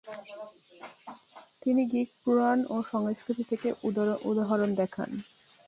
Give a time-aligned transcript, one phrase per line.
[1.61, 3.69] তিনি গ্রিক পুরাণ ও সংস্কৃতি থেকে
[4.29, 5.09] উদাহরণ দেখান।